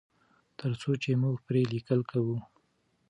تر 0.59 0.71
څو 0.81 0.91
چې 1.03 1.11
موږ 1.21 1.35
پرې 1.47 1.61
لیکل 1.73 1.99
کوو. 2.11 2.37